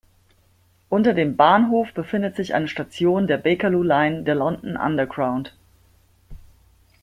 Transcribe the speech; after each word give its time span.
Unter 0.89 1.13
dem 1.13 1.35
Bahnhof 1.35 1.93
befindet 1.93 2.35
sich 2.35 2.55
eine 2.55 2.67
Station 2.67 3.27
der 3.27 3.37
Bakerloo 3.37 3.83
Line 3.83 4.23
der 4.23 4.33
London 4.33 4.75
Underground. 4.75 5.55